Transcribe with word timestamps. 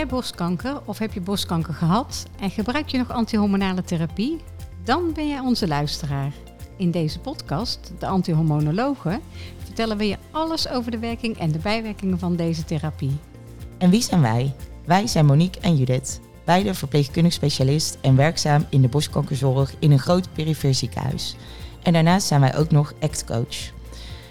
jij 0.00 0.08
borstkanker 0.08 0.80
of 0.84 0.98
heb 0.98 1.12
je 1.12 1.20
borstkanker 1.20 1.74
gehad 1.74 2.26
en 2.40 2.50
gebruik 2.50 2.88
je 2.88 2.98
nog 2.98 3.10
antihormonale 3.10 3.82
therapie? 3.82 4.40
Dan 4.84 5.12
ben 5.12 5.28
jij 5.28 5.38
onze 5.38 5.68
luisteraar. 5.68 6.32
In 6.76 6.90
deze 6.90 7.18
podcast, 7.18 7.92
de 7.98 8.06
Antihormonologen, 8.06 9.20
vertellen 9.64 9.96
we 9.96 10.06
je 10.06 10.16
alles 10.30 10.68
over 10.68 10.90
de 10.90 10.98
werking 10.98 11.38
en 11.38 11.52
de 11.52 11.58
bijwerkingen 11.58 12.18
van 12.18 12.36
deze 12.36 12.64
therapie. 12.64 13.16
En 13.78 13.90
wie 13.90 14.02
zijn 14.02 14.20
wij? 14.20 14.54
Wij 14.86 15.06
zijn 15.06 15.26
Monique 15.26 15.60
en 15.60 15.76
Judith, 15.76 16.20
beide 16.44 16.74
verpleegkundig 16.74 17.32
specialist 17.32 17.98
en 18.00 18.16
werkzaam 18.16 18.66
in 18.68 18.82
de 18.82 18.88
borstkankerzorg 18.88 19.74
in 19.78 19.90
een 19.90 19.98
groot 19.98 20.32
perifeer 20.32 20.74
ziekenhuis. 20.74 21.36
En 21.82 21.92
daarnaast 21.92 22.26
zijn 22.26 22.40
wij 22.40 22.56
ook 22.56 22.70
nog 22.70 22.92
ACT-coach. 23.00 23.79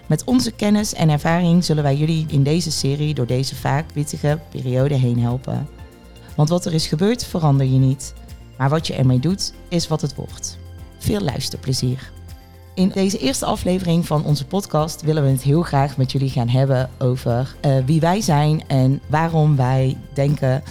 Met 0.09 0.23
onze 0.23 0.51
kennis 0.51 0.93
en 0.93 1.09
ervaring 1.09 1.63
zullen 1.65 1.83
wij 1.83 1.95
jullie 1.95 2.25
in 2.29 2.43
deze 2.43 2.71
serie 2.71 3.13
door 3.13 3.25
deze 3.25 3.55
vaak 3.55 3.91
wittige 3.93 4.39
periode 4.49 4.95
heen 4.95 5.19
helpen. 5.19 5.67
Want 6.35 6.49
wat 6.49 6.65
er 6.65 6.73
is 6.73 6.87
gebeurd, 6.87 7.25
verander 7.25 7.65
je 7.65 7.79
niet. 7.79 8.13
Maar 8.57 8.69
wat 8.69 8.87
je 8.87 8.93
ermee 8.93 9.19
doet, 9.19 9.53
is 9.67 9.87
wat 9.87 10.01
het 10.01 10.15
wordt. 10.15 10.57
Veel 10.97 11.19
luisterplezier. 11.19 12.11
In 12.75 12.89
deze 12.89 13.17
eerste 13.17 13.45
aflevering 13.45 14.05
van 14.07 14.23
onze 14.23 14.45
podcast 14.45 15.01
willen 15.01 15.23
we 15.23 15.29
het 15.29 15.41
heel 15.41 15.61
graag 15.61 15.97
met 15.97 16.11
jullie 16.11 16.29
gaan 16.29 16.49
hebben 16.49 16.89
over 16.99 17.55
uh, 17.65 17.85
wie 17.85 17.99
wij 17.99 18.21
zijn 18.21 18.67
en 18.67 19.01
waarom 19.07 19.55
wij 19.55 19.97
denken 20.13 20.63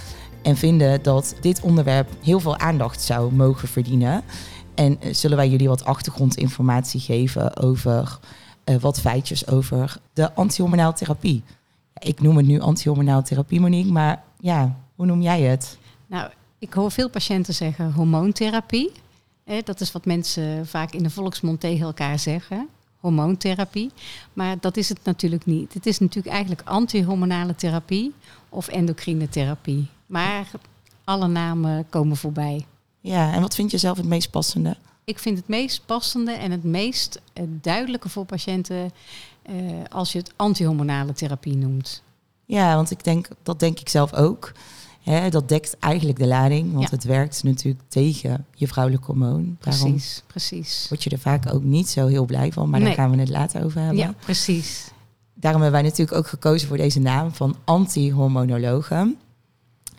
en 0.42 0.56
vinden 0.56 1.02
dat 1.02 1.34
dit 1.40 1.60
onderwerp 1.60 2.08
heel 2.22 2.40
veel 2.40 2.58
aandacht 2.58 3.02
zou 3.02 3.34
mogen 3.34 3.68
verdienen. 3.68 4.22
En 4.74 4.98
uh, 5.02 5.14
zullen 5.14 5.36
wij 5.36 5.48
jullie 5.48 5.68
wat 5.68 5.84
achtergrondinformatie 5.84 7.00
geven 7.00 7.56
over 7.56 8.18
uh, 8.68 8.76
wat 8.76 9.00
feitjes 9.00 9.46
over 9.46 9.96
de 10.12 10.34
antihormonaal 10.34 10.92
therapie. 10.92 11.42
Ik 11.98 12.20
noem 12.20 12.36
het 12.36 12.46
nu 12.46 12.60
antihormonaal 12.60 13.22
therapie, 13.22 13.60
Monique, 13.60 13.92
maar 13.92 14.22
ja, 14.40 14.76
hoe 14.94 15.06
noem 15.06 15.22
jij 15.22 15.40
het? 15.40 15.78
Nou, 16.06 16.30
ik 16.58 16.72
hoor 16.72 16.90
veel 16.90 17.10
patiënten 17.10 17.54
zeggen 17.54 17.92
hormoontherapie. 17.92 18.92
Eh, 19.44 19.56
dat 19.64 19.80
is 19.80 19.92
wat 19.92 20.04
mensen 20.04 20.66
vaak 20.66 20.92
in 20.92 21.02
de 21.02 21.10
volksmond 21.10 21.60
tegen 21.60 21.86
elkaar 21.86 22.18
zeggen. 22.18 22.68
Hormoontherapie. 23.00 23.90
Maar 24.32 24.56
dat 24.60 24.76
is 24.76 24.88
het 24.88 24.98
natuurlijk 25.04 25.46
niet. 25.46 25.74
Het 25.74 25.86
is 25.86 25.98
natuurlijk 25.98 26.34
eigenlijk 26.34 26.68
antihormonale 26.68 27.54
therapie 27.54 28.14
of 28.48 28.68
endocrine 28.68 29.28
therapie. 29.28 29.86
Maar 30.06 30.50
alle 31.04 31.26
namen 31.28 31.86
komen 31.88 32.16
voorbij. 32.16 32.66
Ja, 33.00 33.32
en 33.32 33.40
wat 33.40 33.54
vind 33.54 33.70
je 33.70 33.78
zelf 33.78 33.96
het 33.96 34.06
meest 34.06 34.30
passende? 34.30 34.76
Ik 35.08 35.18
vind 35.18 35.38
het 35.38 35.48
meest 35.48 35.82
passende 35.86 36.32
en 36.32 36.50
het 36.50 36.64
meest 36.64 37.20
uh, 37.34 37.44
duidelijke 37.48 38.08
voor 38.08 38.24
patiënten 38.24 38.90
uh, 39.50 39.54
als 39.88 40.12
je 40.12 40.18
het 40.18 40.32
antihormonale 40.36 41.12
therapie 41.12 41.56
noemt. 41.56 42.02
Ja, 42.44 42.74
want 42.74 42.90
ik 42.90 43.04
denk, 43.04 43.28
dat 43.42 43.60
denk 43.60 43.80
ik 43.80 43.88
zelf 43.88 44.14
ook. 44.14 44.52
Hè, 45.02 45.30
dat 45.30 45.48
dekt 45.48 45.78
eigenlijk 45.78 46.18
de 46.18 46.26
lading, 46.26 46.72
want 46.72 46.84
ja. 46.84 46.94
het 46.94 47.04
werkt 47.04 47.42
natuurlijk 47.42 47.82
tegen 47.88 48.46
je 48.54 48.68
vrouwelijk 48.68 49.04
hormoon. 49.04 49.56
Precies, 49.60 49.82
Daarom 49.82 50.00
precies. 50.26 50.86
Word 50.88 51.04
je 51.04 51.10
er 51.10 51.18
vaak 51.18 51.54
ook 51.54 51.62
niet 51.62 51.88
zo 51.88 52.06
heel 52.06 52.24
blij 52.24 52.52
van, 52.52 52.70
maar 52.70 52.80
nee. 52.80 52.88
daar 52.88 52.98
gaan 52.98 53.10
we 53.10 53.20
het 53.20 53.28
later 53.28 53.64
over 53.64 53.80
hebben. 53.80 53.98
Ja, 53.98 54.14
precies. 54.18 54.90
Daarom 55.34 55.62
hebben 55.62 55.80
wij 55.80 55.90
natuurlijk 55.90 56.18
ook 56.18 56.28
gekozen 56.28 56.68
voor 56.68 56.76
deze 56.76 57.00
naam 57.00 57.32
van 57.32 57.56
antihormonologen. 57.64 59.18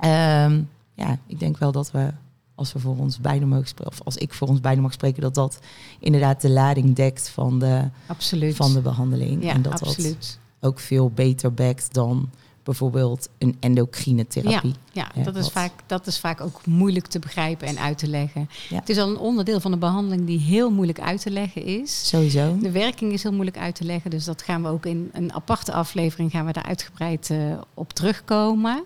Um, 0.05 0.69
ja, 0.93 1.17
ik 1.25 1.39
denk 1.39 1.57
wel 1.57 1.71
dat 1.71 1.91
we 1.91 2.11
als 2.59 2.73
we 2.73 2.79
voor 2.79 2.97
ons 2.97 3.19
beiden 3.19 3.47
mogen 3.47 3.67
spreken, 3.67 3.91
of 3.91 4.01
als 4.03 4.17
ik 4.17 4.33
voor 4.33 4.47
ons 4.47 4.59
beiden 4.59 4.83
mag 4.83 4.93
spreken, 4.93 5.21
dat 5.21 5.35
dat 5.35 5.59
inderdaad 5.99 6.41
de 6.41 6.49
lading 6.49 6.95
dekt 6.95 7.29
van 7.29 7.59
de, 7.59 7.89
absoluut. 8.07 8.55
Van 8.55 8.73
de 8.73 8.81
behandeling. 8.81 9.43
Ja, 9.43 9.53
en 9.53 9.61
dat 9.61 9.81
absoluut. 9.81 10.39
dat 10.59 10.69
ook 10.69 10.79
veel 10.79 11.09
beter 11.09 11.53
bekt 11.53 11.93
dan 11.93 12.29
bijvoorbeeld 12.63 13.29
een 13.37 13.57
endocrine 13.59 14.27
therapie. 14.27 14.73
Ja, 14.91 15.11
ja, 15.15 15.23
dat, 15.23 15.35
is 15.35 15.49
vaak, 15.49 15.71
dat 15.85 16.07
is 16.07 16.19
vaak 16.19 16.41
ook 16.41 16.65
moeilijk 16.65 17.07
te 17.07 17.19
begrijpen 17.19 17.67
en 17.67 17.79
uit 17.79 17.97
te 17.97 18.07
leggen. 18.07 18.49
Ja. 18.69 18.79
Het 18.79 18.89
is 18.89 18.97
al 18.97 19.09
een 19.09 19.17
onderdeel 19.17 19.59
van 19.59 19.71
de 19.71 19.77
behandeling 19.77 20.25
die 20.25 20.39
heel 20.39 20.71
moeilijk 20.71 20.99
uit 20.99 21.21
te 21.21 21.31
leggen 21.31 21.63
is. 21.63 22.07
Sowieso. 22.07 22.57
De 22.61 22.71
werking 22.71 23.11
is 23.11 23.23
heel 23.23 23.31
moeilijk 23.31 23.57
uit 23.57 23.75
te 23.75 23.83
leggen, 23.83 24.09
dus 24.09 24.25
dat 24.25 24.41
gaan 24.41 24.61
we 24.61 24.67
ook 24.67 24.85
in 24.85 25.09
een 25.13 25.33
aparte 25.33 25.71
aflevering 25.71 26.31
gaan 26.31 26.45
we 26.45 26.51
daar 26.51 26.63
uitgebreid 26.63 27.29
uh, 27.29 27.57
op 27.73 27.93
terugkomen. 27.93 28.85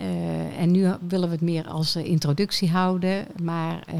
Uh, 0.00 0.60
en 0.60 0.70
nu 0.70 0.94
willen 1.08 1.28
we 1.28 1.34
het 1.34 1.44
meer 1.44 1.66
als 1.66 1.96
uh, 1.96 2.04
introductie 2.04 2.70
houden. 2.70 3.26
Maar 3.42 3.84
uh, 3.88 3.96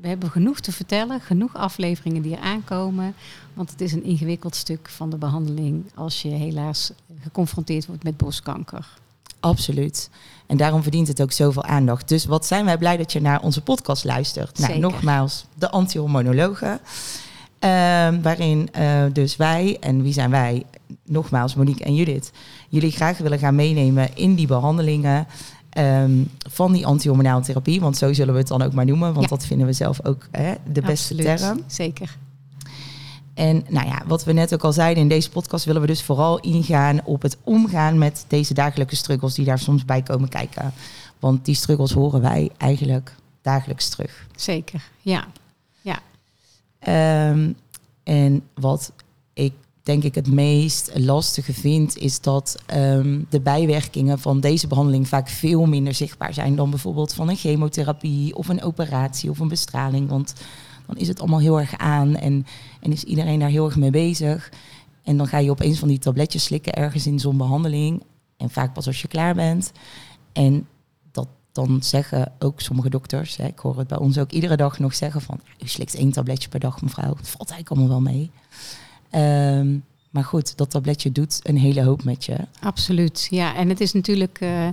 we 0.00 0.08
hebben 0.08 0.30
genoeg 0.30 0.60
te 0.60 0.72
vertellen, 0.72 1.20
genoeg 1.20 1.56
afleveringen 1.56 2.22
die 2.22 2.36
er 2.36 2.42
aankomen. 2.42 3.14
Want 3.54 3.70
het 3.70 3.80
is 3.80 3.92
een 3.92 4.04
ingewikkeld 4.04 4.54
stuk 4.54 4.88
van 4.88 5.10
de 5.10 5.16
behandeling 5.16 5.84
als 5.94 6.22
je 6.22 6.28
helaas 6.28 6.92
geconfronteerd 7.20 7.86
wordt 7.86 8.04
met 8.04 8.16
borstkanker. 8.16 8.88
Absoluut. 9.40 10.10
En 10.46 10.56
daarom 10.56 10.82
verdient 10.82 11.08
het 11.08 11.22
ook 11.22 11.32
zoveel 11.32 11.64
aandacht. 11.64 12.08
Dus 12.08 12.24
wat 12.24 12.46
zijn 12.46 12.64
wij 12.64 12.78
blij 12.78 12.96
dat 12.96 13.12
je 13.12 13.20
naar 13.20 13.42
onze 13.42 13.62
podcast 13.62 14.04
luistert. 14.04 14.58
Nou, 14.58 14.78
nogmaals, 14.78 15.46
de 15.54 15.70
antihormonologen. 15.70 16.80
waarin 18.22 18.68
dus 19.12 19.36
wij, 19.36 19.76
en 19.80 20.02
wie 20.02 20.12
zijn 20.12 20.30
wij? 20.30 20.64
Nogmaals, 21.10 21.54
Monique 21.54 21.84
en 21.84 21.94
Judith 21.94 22.32
jullie 22.68 22.90
graag 22.90 23.18
willen 23.18 23.38
gaan 23.38 23.54
meenemen 23.54 24.16
in 24.16 24.34
die 24.34 24.46
behandelingen 24.46 25.26
um, 25.78 26.30
van 26.48 26.72
die 26.72 26.86
antihormonale 26.86 27.42
therapie. 27.42 27.80
Want 27.80 27.96
zo 27.96 28.12
zullen 28.12 28.32
we 28.32 28.38
het 28.38 28.48
dan 28.48 28.62
ook 28.62 28.72
maar 28.72 28.86
noemen, 28.86 29.12
want 29.12 29.28
ja. 29.28 29.36
dat 29.36 29.46
vinden 29.46 29.66
we 29.66 29.72
zelf 29.72 30.04
ook 30.04 30.28
hè, 30.30 30.54
de 30.72 30.80
beste 30.80 31.14
Absoluut. 31.14 31.38
term. 31.38 31.62
Zeker. 31.66 32.16
En 33.34 33.64
nou 33.68 33.86
ja, 33.86 34.02
wat 34.06 34.24
we 34.24 34.32
net 34.32 34.54
ook 34.54 34.64
al 34.64 34.72
zeiden, 34.72 35.02
in 35.02 35.08
deze 35.08 35.30
podcast 35.30 35.64
willen 35.64 35.80
we 35.80 35.86
dus 35.86 36.02
vooral 36.02 36.40
ingaan 36.40 37.04
op 37.04 37.22
het 37.22 37.36
omgaan 37.44 37.98
met 37.98 38.24
deze 38.28 38.54
dagelijkse 38.54 38.96
struggles 38.96 39.34
die 39.34 39.44
daar 39.44 39.58
soms 39.58 39.84
bij 39.84 40.02
komen 40.02 40.28
kijken. 40.28 40.72
Want 41.18 41.44
die 41.44 41.54
struggles 41.54 41.92
horen 41.92 42.20
wij 42.20 42.50
eigenlijk 42.56 43.14
dagelijks 43.42 43.88
terug. 43.88 44.26
Zeker, 44.36 44.82
ja. 45.00 45.26
ja. 45.80 45.98
Um, 47.30 47.56
en 48.02 48.42
wat 48.54 48.92
ik 49.32 49.52
denk 49.82 50.04
ik 50.04 50.14
het 50.14 50.32
meest 50.32 50.90
lastige 50.94 51.52
vind, 51.52 51.96
is 51.96 52.20
dat 52.20 52.56
um, 52.74 53.26
de 53.28 53.40
bijwerkingen 53.40 54.18
van 54.18 54.40
deze 54.40 54.66
behandeling 54.66 55.08
vaak 55.08 55.28
veel 55.28 55.66
minder 55.66 55.94
zichtbaar 55.94 56.34
zijn 56.34 56.56
dan 56.56 56.70
bijvoorbeeld 56.70 57.14
van 57.14 57.28
een 57.28 57.36
chemotherapie 57.36 58.34
of 58.34 58.48
een 58.48 58.62
operatie 58.62 59.30
of 59.30 59.38
een 59.38 59.48
bestraling. 59.48 60.08
Want 60.08 60.34
dan 60.86 60.96
is 60.96 61.08
het 61.08 61.20
allemaal 61.20 61.40
heel 61.40 61.60
erg 61.60 61.76
aan 61.76 62.16
en, 62.16 62.46
en 62.80 62.92
is 62.92 63.04
iedereen 63.04 63.38
daar 63.38 63.48
heel 63.48 63.64
erg 63.64 63.76
mee 63.76 63.90
bezig. 63.90 64.52
En 65.02 65.16
dan 65.16 65.26
ga 65.26 65.38
je 65.38 65.50
opeens 65.50 65.78
van 65.78 65.88
die 65.88 65.98
tabletjes 65.98 66.44
slikken 66.44 66.72
ergens 66.72 67.06
in 67.06 67.18
zo'n 67.18 67.36
behandeling. 67.36 68.02
En 68.36 68.50
vaak 68.50 68.72
pas 68.72 68.86
als 68.86 69.02
je 69.02 69.08
klaar 69.08 69.34
bent. 69.34 69.72
En 70.32 70.66
dat 71.12 71.28
dan 71.52 71.82
zeggen 71.82 72.32
ook 72.38 72.60
sommige 72.60 72.90
dokters, 72.90 73.36
hè, 73.36 73.46
ik 73.46 73.58
hoor 73.58 73.78
het 73.78 73.88
bij 73.88 73.98
ons 73.98 74.18
ook 74.18 74.30
iedere 74.30 74.56
dag 74.56 74.78
nog 74.78 74.94
zeggen 74.94 75.20
van, 75.20 75.40
u 75.62 75.68
slikt 75.68 75.94
één 75.94 76.12
tabletje 76.12 76.48
per 76.48 76.60
dag 76.60 76.82
mevrouw, 76.82 77.16
het 77.16 77.28
valt 77.28 77.50
eigenlijk 77.50 77.70
allemaal 77.70 78.02
wel 78.02 78.12
mee. 78.12 78.30
Um, 79.14 79.84
maar 80.10 80.24
goed, 80.24 80.56
dat 80.56 80.70
tabletje 80.70 81.12
doet 81.12 81.40
een 81.42 81.58
hele 81.58 81.82
hoop 81.82 82.04
met 82.04 82.24
je. 82.24 82.36
Absoluut, 82.60 83.26
ja. 83.30 83.54
En 83.54 83.68
het 83.68 83.80
is 83.80 83.92
natuurlijk 83.92 84.40
uh, 84.40 84.66
uh, 84.66 84.72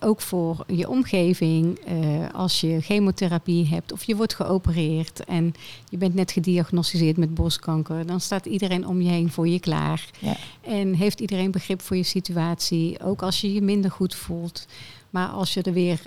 ook 0.00 0.20
voor 0.20 0.64
je 0.66 0.88
omgeving, 0.88 1.78
uh, 1.88 2.26
als 2.32 2.60
je 2.60 2.80
chemotherapie 2.80 3.66
hebt 3.66 3.92
of 3.92 4.04
je 4.04 4.16
wordt 4.16 4.34
geopereerd 4.34 5.24
en 5.24 5.54
je 5.88 5.96
bent 5.96 6.14
net 6.14 6.32
gediagnosticeerd 6.32 7.16
met 7.16 7.34
borstkanker, 7.34 8.06
dan 8.06 8.20
staat 8.20 8.46
iedereen 8.46 8.86
om 8.86 9.00
je 9.00 9.08
heen 9.08 9.30
voor 9.30 9.48
je 9.48 9.60
klaar. 9.60 10.10
Ja. 10.18 10.36
En 10.60 10.94
heeft 10.94 11.20
iedereen 11.20 11.50
begrip 11.50 11.82
voor 11.82 11.96
je 11.96 12.02
situatie, 12.02 13.02
ook 13.02 13.22
als 13.22 13.40
je 13.40 13.52
je 13.52 13.62
minder 13.62 13.90
goed 13.90 14.14
voelt. 14.14 14.66
Maar 15.10 15.28
als 15.28 15.54
je 15.54 15.62
er 15.62 15.72
weer 15.72 16.00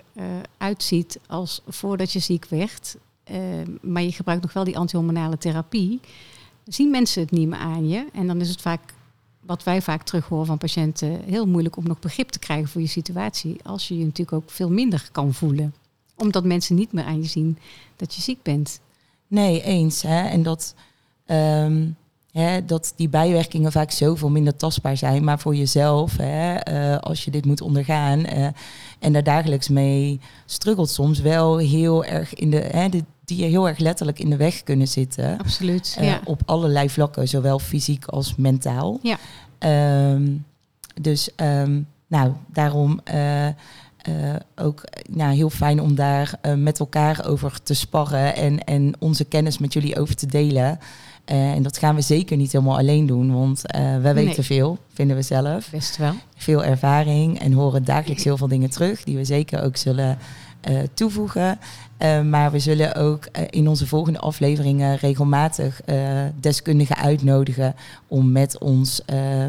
uitziet 0.58 1.20
als 1.28 1.62
voordat 1.68 2.12
je 2.12 2.20
ziek 2.20 2.46
werd, 2.46 2.96
maar 3.82 4.02
je 4.02 4.12
gebruikt 4.12 4.44
nog 4.44 4.54
wel 4.54 4.64
die 4.64 4.78
antihormonale 4.78 5.38
therapie 5.38 6.00
zien 6.66 6.90
mensen 6.92 7.22
het 7.22 7.32
niet 7.32 7.48
meer 7.48 7.60
aan 7.60 7.88
je. 7.88 8.06
En 8.14 8.28
dan 8.28 8.42
is 8.42 8.50
het 8.50 8.62
vaak, 8.62 8.94
wat 9.40 9.64
wij 9.64 9.82
vaak 9.82 10.04
terug 10.04 10.28
horen 10.28 10.46
van 10.46 10.58
patiënten, 10.58 11.22
heel 11.24 11.48
moeilijk 11.48 11.78
om 11.78 11.88
nog 11.88 12.00
begrip 12.00 12.30
te 12.30 12.40
krijgen 12.40 12.68
voor 12.68 12.82
je 12.82 12.88
situatie. 12.88 13.58
Als 13.64 13.88
je 13.88 13.98
je 13.98 14.06
natuurlijk 14.06 14.38
ook 14.44 14.52
veel 14.52 14.70
minder 14.70 15.10
kan 15.12 15.34
voelen. 15.34 15.74
Omdat 16.16 16.44
mensen 16.44 16.76
niet 16.76 16.92
meer 16.92 17.04
aan 17.04 17.22
je 17.22 17.28
zien 17.28 17.58
dat 17.96 18.16
je 18.16 18.22
ziek 18.22 18.42
bent. 18.42 18.80
Nee, 19.28 19.62
eens. 19.62 20.02
Hè? 20.02 20.28
En 20.28 20.44
dat, 20.44 20.76
um, 21.26 21.96
hè, 22.34 22.66
dat 22.66 22.94
die 22.96 23.10
bijwerkingen 23.10 23.72
vaak 23.72 23.92
zoveel 23.92 24.30
minder 24.30 24.56
tastbaar 24.56 24.98
zijn. 24.98 25.24
Maar 25.24 25.40
voor 25.40 25.56
jezelf, 25.56 26.18
hè, 26.18 26.72
uh, 26.74 26.98
als 26.98 27.26
je 27.26 27.32
dit 27.32 27.46
moet 27.46 27.62
ondergaan 27.62 28.20
uh, 28.20 28.48
en 29.00 29.14
daar 29.14 29.24
dagelijks 29.24 29.70
mee 29.70 30.20
struggelt 30.46 30.90
soms 30.90 31.20
wel 31.20 31.58
heel 31.58 32.06
erg 32.06 32.34
in 32.34 32.50
de, 32.50 32.70
hè, 32.72 32.90
de 32.90 33.04
die 33.26 33.38
je 33.38 33.46
heel 33.46 33.68
erg 33.68 33.78
letterlijk 33.78 34.20
in 34.20 34.30
de 34.30 34.38
weg 34.38 34.64
kunnen 34.64 34.88
zitten. 34.88 35.38
Absoluut. 35.38 35.98
Uh, 36.00 36.06
ja. 36.06 36.22
Op 36.24 36.42
allerlei 36.46 36.90
vlakken, 36.90 37.28
zowel 37.28 37.60
fysiek 37.60 38.06
als 38.06 38.36
mentaal. 38.36 39.00
Ja. 39.02 39.18
Um, 40.12 40.46
dus 41.02 41.30
um, 41.36 41.88
nou, 42.08 42.32
daarom 42.48 43.00
uh, 43.14 43.48
ook 44.56 44.84
nou, 45.10 45.34
heel 45.34 45.50
fijn 45.50 45.82
om 45.82 45.96
daar 45.96 46.40
met 46.56 46.80
elkaar 46.80 47.26
over 47.28 47.62
te 47.64 47.74
sparren 47.74 48.36
en, 48.36 48.64
en 48.64 48.94
onze 49.00 49.26
kennis 49.26 49.58
met 49.58 49.74
jullie 49.74 50.00
over 50.00 50.16
te 50.16 50.28
delen. 50.28 50.80
En 51.26 51.64
dat 51.64 51.78
gaan 51.78 51.96
we 51.96 52.02
zeker 52.02 52.38
niet 52.38 52.52
helemaal 52.52 52.78
alleen 52.78 53.06
doen, 53.06 53.34
want 53.34 53.62
wij 54.02 54.14
weten 54.14 54.44
veel, 54.44 54.78
vinden 54.94 55.16
we 55.16 55.22
zelf. 55.22 55.70
Best 55.70 55.98
wel. 55.98 56.14
Veel 56.36 56.64
ervaring 56.64 57.40
en 57.40 57.54
horen 57.54 57.84
dagelijks 57.84 58.24
heel 58.24 58.38
veel 58.38 58.48
dingen 58.48 58.70
terug, 58.70 59.04
die 59.04 59.18
we 59.18 59.26
zeker 59.26 59.64
ook 59.64 59.78
zullen 59.78 60.18
toevoegen. 60.94 61.60
maar 62.30 62.52
we 62.52 62.60
zullen 62.60 62.96
ook 62.96 63.28
in 63.50 63.68
onze 63.68 63.88
volgende 63.88 64.20
afleveringen 64.20 64.96
regelmatig 64.98 65.82
deskundigen 66.40 66.96
uitnodigen 66.96 67.76
om 68.08 68.32
met 68.32 68.58
ons 68.58 69.02
uh, 69.14 69.46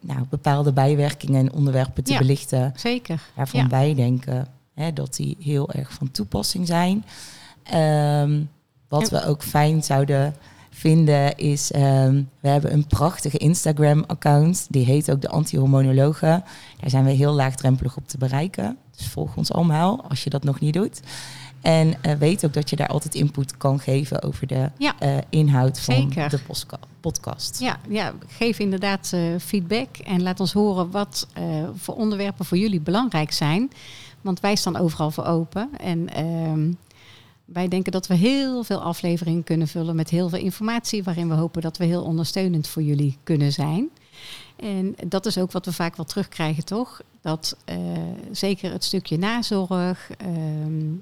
nou, 0.00 0.20
bepaalde 0.30 0.72
bijwerkingen 0.72 1.40
en 1.40 1.52
onderwerpen 1.52 2.04
te 2.04 2.18
belichten. 2.18 2.72
Zeker. 2.76 3.22
Waarvan 3.34 3.68
wij 3.68 3.94
denken 3.94 4.46
hè, 4.74 4.92
dat 4.92 5.16
die 5.16 5.36
heel 5.40 5.72
erg 5.72 5.92
van 5.92 6.10
toepassing 6.10 6.66
zijn. 6.66 7.04
Um, 7.74 8.50
wat 8.88 9.10
we 9.10 9.24
ook 9.24 9.42
fijn 9.42 9.82
zouden 9.82 10.34
vinden 10.82 11.36
is, 11.36 11.74
um, 11.74 12.28
we 12.40 12.48
hebben 12.48 12.72
een 12.72 12.86
prachtige 12.86 13.38
Instagram-account. 13.38 14.66
Die 14.70 14.84
heet 14.84 15.10
ook 15.10 15.20
de 15.20 15.28
Antihormonologen. 15.28 16.44
Daar 16.80 16.90
zijn 16.90 17.04
we 17.04 17.10
heel 17.10 17.32
laagdrempelig 17.32 17.96
op 17.96 18.08
te 18.08 18.18
bereiken. 18.18 18.76
Dus 18.96 19.06
volg 19.06 19.36
ons 19.36 19.52
allemaal 19.52 20.04
als 20.08 20.24
je 20.24 20.30
dat 20.30 20.44
nog 20.44 20.60
niet 20.60 20.74
doet. 20.74 21.00
En 21.60 21.94
uh, 22.06 22.12
weet 22.12 22.44
ook 22.44 22.52
dat 22.52 22.70
je 22.70 22.76
daar 22.76 22.88
altijd 22.88 23.14
input 23.14 23.56
kan 23.56 23.80
geven 23.80 24.22
over 24.22 24.46
de 24.46 24.70
ja, 24.78 24.94
uh, 25.02 25.16
inhoud 25.28 25.80
van 25.80 25.94
zeker. 25.94 26.30
de 26.30 26.40
podcast. 27.00 27.60
Ja, 27.60 27.78
ja 27.88 28.12
geef 28.26 28.58
inderdaad 28.58 29.10
uh, 29.14 29.38
feedback 29.38 29.96
en 29.96 30.22
laat 30.22 30.40
ons 30.40 30.52
horen 30.52 30.90
wat 30.90 31.26
voor 31.76 31.94
onderwerpen 31.94 32.44
voor 32.44 32.58
jullie 32.58 32.80
belangrijk 32.80 33.32
zijn. 33.32 33.70
Want 34.20 34.40
wij 34.40 34.56
staan 34.56 34.76
overal 34.76 35.10
voor 35.10 35.24
open. 35.24 35.68
En 35.78 36.08
ehm, 36.08 36.72
wij 37.44 37.68
denken 37.68 37.92
dat 37.92 38.06
we 38.06 38.14
heel 38.14 38.64
veel 38.64 38.82
afleveringen 38.82 39.44
kunnen 39.44 39.68
vullen 39.68 39.96
met 39.96 40.10
heel 40.10 40.28
veel 40.28 40.38
informatie, 40.38 41.02
waarin 41.02 41.28
we 41.28 41.34
hopen 41.34 41.62
dat 41.62 41.76
we 41.76 41.84
heel 41.84 42.02
ondersteunend 42.02 42.68
voor 42.68 42.82
jullie 42.82 43.18
kunnen 43.22 43.52
zijn. 43.52 43.90
En 44.56 44.94
dat 45.06 45.26
is 45.26 45.38
ook 45.38 45.52
wat 45.52 45.64
we 45.64 45.72
vaak 45.72 45.96
wel 45.96 46.06
terugkrijgen, 46.06 46.64
toch? 46.64 47.00
Dat 47.20 47.56
zeker 48.30 48.72
het 48.72 48.84
stukje 48.84 49.18
nazorg, 49.18 50.10
ehm, 50.10 50.94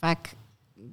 vaak 0.00 0.34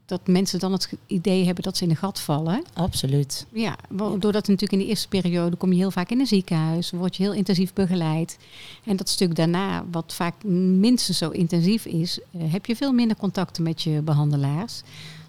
dat 0.06 0.28
mensen 0.28 0.60
dan 0.60 0.72
het 0.72 0.90
idee 1.08 1.46
hebben 1.46 1.64
dat 1.64 1.78
ze 1.78 1.84
in 1.84 1.90
een 1.90 1.96
gat 1.96 2.20
vallen. 2.20 2.64
Absoluut. 2.74 3.46
Ja, 3.54 3.76
doordat 3.90 4.34
natuurlijk 4.34 4.72
in 4.72 4.80
de 4.80 4.86
eerste 4.86 5.08
periode 5.08 5.56
kom 5.56 5.72
je 5.72 5.78
heel 5.78 5.92
vaak 5.92 6.10
in 6.10 6.20
een 6.20 6.28
ziekenhuis, 6.28 6.92
word 6.92 7.16
je 7.16 7.24
heel 7.24 7.34
intensief 7.34 7.74
begeleid. 7.74 8.38
En 8.84 8.96
dat 8.96 9.10
stuk 9.10 9.36
daarna, 9.36 9.86
wat 9.92 10.14
vaak 10.14 10.44
minstens 10.44 11.18
zo 11.18 11.30
intensief 11.30 11.86
is, 11.86 12.20
eh, 12.32 12.52
heb 12.52 12.66
je 12.66 12.76
veel 12.76 12.92
minder 12.92 13.18
contacten 13.18 13.64
met 13.64 13.82
je 13.82 14.02
behandelaars. 14.02 14.82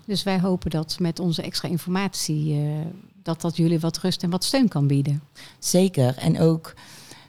Dus 0.04 0.22
wij 0.22 0.40
hopen 0.40 0.70
dat 0.70 0.96
met 0.98 1.18
onze 1.18 1.42
extra 1.42 1.68
informatie, 1.68 2.54
uh, 2.54 2.70
dat 3.22 3.40
dat 3.40 3.56
jullie 3.56 3.80
wat 3.80 3.98
rust 3.98 4.22
en 4.22 4.30
wat 4.30 4.44
steun 4.44 4.68
kan 4.68 4.86
bieden. 4.86 5.22
Zeker. 5.58 6.16
En 6.16 6.40
ook 6.40 6.74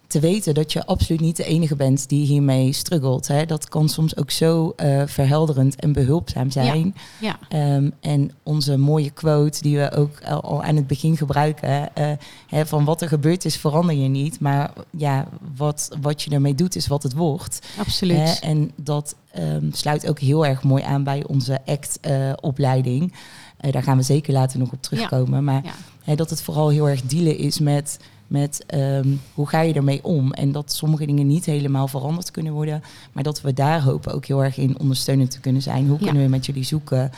te 0.08 0.20
weten 0.20 0.54
dat 0.54 0.74
je 0.74 0.86
absoluut 0.86 1.22
niet 1.22 1.36
de 1.36 1.44
enige 1.44 1.76
bent 1.76 2.10
die 2.10 2.26
hiermee 2.26 2.74
struggelt. 2.74 3.28
Hè. 3.28 3.46
Dat 3.46 3.70
kan 3.70 3.90
soms 3.90 4.18
ook 4.18 4.32
zo 4.32 4.74
uh, 4.78 5.04
verhelderend 5.06 5.76
en 5.76 5.92
behulpzaam 5.92 6.52
zijn. 6.52 6.96
Ja, 7.20 7.40
ehm, 7.50 7.90
en 8.00 8.32
onze 8.44 8.78
mooie 8.78 9.10
quote, 9.10 9.62
die 9.62 9.78
we 9.78 9.92
ook 9.92 10.24
al, 10.24 10.64
aan 10.64 10.76
het 10.76 10.88
begin 10.88 11.18
gebruiken, 11.18 11.90
uh, 11.98 12.12
hè, 12.48 12.66
van 12.66 12.86
wat 12.86 13.02
er 13.02 13.08
gebeurd 13.08 13.46
is, 13.46 13.56
verander 13.56 13.96
je 13.96 14.08
niet. 14.08 14.40
Maar 14.40 14.72
ja, 14.92 15.28
wat, 15.56 15.90
wat 16.02 16.22
je 16.22 16.32
ermee 16.32 16.56
doet, 16.56 16.76
is 16.76 16.88
wat 16.88 17.04
het 17.04 17.14
wordt. 17.14 17.68
Absoluut. 17.78 18.40
en 18.42 18.72
dat 18.76 19.16
um, 19.40 19.70
sluit 19.74 20.08
ook 20.08 20.20
heel 20.20 20.46
erg 20.46 20.64
mooi 20.64 20.84
aan 20.84 21.04
bij 21.04 21.24
onze 21.28 21.60
ACT-opleiding. 21.66 23.14
Uh, 23.62 23.72
daar 23.72 23.84
gaan 23.84 23.98
we 23.98 24.04
zeker 24.04 24.34
later 24.34 24.60
nog 24.60 24.72
op 24.72 24.82
terugkomen. 24.82 25.44
Maar 25.44 25.64
hè, 26.04 26.16
dat 26.16 26.30
het 26.30 26.42
vooral 26.42 26.70
heel 26.70 26.90
erg 26.90 27.02
dealen 27.02 27.38
is 27.38 27.60
met 27.60 28.00
met 28.28 28.66
um, 28.76 29.22
hoe 29.34 29.48
ga 29.48 29.62
je 29.62 29.74
ermee 29.74 30.04
om. 30.04 30.34
En 30.34 30.52
dat 30.52 30.74
sommige 30.74 31.06
dingen 31.06 31.28
niet 31.28 31.46
helemaal 31.46 31.88
veranderd 31.88 32.32
kunnen 32.32 32.54
worden. 32.54 32.82
Maar 33.12 33.24
dat 33.24 33.42
we 33.42 33.54
daar 33.54 33.82
hopen 33.82 34.14
ook 34.14 34.26
heel 34.26 34.44
erg 34.44 34.58
in 34.58 34.80
ondersteunend 34.80 35.32
te 35.32 35.40
kunnen 35.40 35.62
zijn. 35.62 35.88
Hoe 35.88 36.00
kunnen 36.00 36.24
we 36.24 36.30
met 36.30 36.46
jullie 36.46 36.64
zoeken 36.64 37.12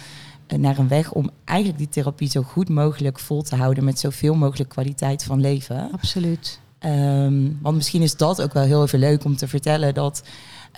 uh, 0.48 0.60
naar 0.60 0.78
een 0.78 0.88
weg 0.88 1.12
om 1.12 1.30
eigenlijk 1.44 1.80
die 1.80 1.90
therapie 1.90 2.30
zo 2.30 2.42
goed 2.42 2.70
mogelijk 2.70 3.20
vol 3.20 3.42
te 3.42 3.56
houden 3.56 3.84
met 3.84 4.00
zoveel 4.00 4.36
mogelijk 4.36 4.70
kwaliteit 4.70 5.24
van 5.24 5.42
leven. 5.42 5.92
Absoluut. 5.92 6.60
Um, 6.86 7.60
want 7.62 7.76
misschien 7.76 8.02
is 8.02 8.16
dat 8.16 8.42
ook 8.42 8.54
wel 8.54 8.64
heel 8.64 8.84
even 8.84 9.00
leuk 9.00 9.24
om 9.24 9.36
te 9.36 9.48
vertellen 9.48 9.94
dat, 9.94 10.24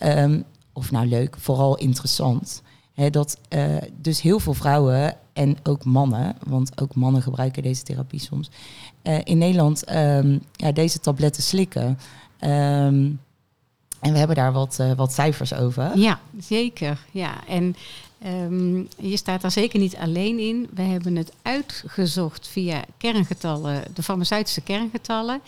um, 0.03 0.43
of 0.73 0.91
nou 0.91 1.07
leuk, 1.07 1.35
vooral 1.39 1.77
interessant. 1.77 2.61
Dat 3.09 3.37
uh, 3.49 3.77
dus 3.97 4.21
heel 4.21 4.39
veel 4.39 4.53
vrouwen 4.53 5.17
en 5.33 5.57
ook 5.63 5.85
mannen, 5.85 6.35
want 6.47 6.81
ook 6.81 6.95
mannen 6.95 7.21
gebruiken 7.21 7.63
deze 7.63 7.83
therapie 7.83 8.19
soms, 8.19 8.49
uh, 9.03 9.19
in 9.23 9.37
Nederland 9.37 9.91
um, 9.91 10.41
ja, 10.51 10.71
deze 10.71 10.99
tabletten 10.99 11.43
slikken. 11.43 11.99
Um, 12.39 13.19
en 14.01 14.11
we 14.11 14.17
hebben 14.17 14.35
daar 14.35 14.51
wat, 14.51 14.77
uh, 14.81 14.91
wat 14.91 15.13
cijfers 15.13 15.53
over. 15.53 15.97
Ja, 15.97 16.19
zeker. 16.39 17.05
Ja. 17.11 17.47
En 17.47 17.75
um, 18.25 18.87
je 18.97 19.17
staat 19.17 19.41
daar 19.41 19.51
zeker 19.51 19.79
niet 19.79 19.95
alleen 19.95 20.39
in. 20.39 20.69
We 20.73 20.81
hebben 20.81 21.15
het 21.15 21.33
uitgezocht 21.41 22.47
via 22.47 22.83
kerngetallen, 22.97 23.83
de 23.93 24.03
farmaceutische 24.03 24.61
kerngetallen. 24.61 25.41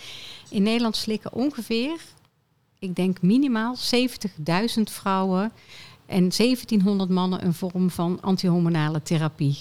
In 0.49 0.63
Nederland 0.63 0.95
slikken 0.95 1.33
ongeveer, 1.33 1.99
ik 2.79 2.95
denk 2.95 3.21
minimaal 3.21 3.75
70.000 3.75 4.81
vrouwen 4.83 5.51
en 6.05 6.29
1700 6.29 7.09
mannen 7.09 7.45
een 7.45 7.53
vorm 7.53 7.89
van 7.89 8.21
antihormonale 8.21 9.01
therapie. 9.01 9.57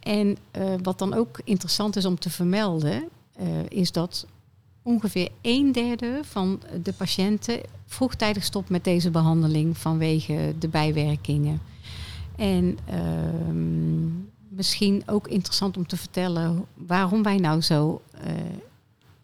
En 0.00 0.36
uh, 0.58 0.74
wat 0.82 0.98
dan 0.98 1.14
ook 1.14 1.40
interessant 1.44 1.96
is 1.96 2.04
om 2.04 2.18
te 2.18 2.30
vermelden, 2.30 3.08
uh, 3.40 3.46
is 3.68 3.92
dat 3.92 4.26
ongeveer 4.82 5.28
een 5.42 5.72
derde 5.72 6.20
van 6.22 6.62
de 6.82 6.92
patiënten 6.92 7.60
vroegtijdig 7.86 8.44
stopt 8.44 8.68
met 8.68 8.84
deze 8.84 9.10
behandeling 9.10 9.78
vanwege 9.78 10.54
de 10.58 10.68
bijwerkingen. 10.68 11.60
En 12.36 12.78
uh, 12.90 13.54
misschien 14.48 15.02
ook 15.06 15.28
interessant 15.28 15.76
om 15.76 15.86
te 15.86 15.96
vertellen 15.96 16.64
waarom 16.74 17.22
wij 17.22 17.36
nou 17.36 17.60
zo 17.60 18.02
uh, 18.14 18.30